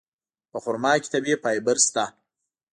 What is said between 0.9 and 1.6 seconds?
کې طبیعي